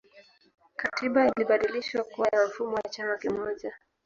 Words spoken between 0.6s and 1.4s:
katiba